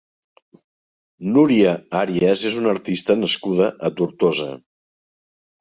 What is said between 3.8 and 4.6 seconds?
a Tortosa.